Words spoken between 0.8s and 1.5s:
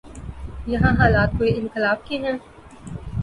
حالات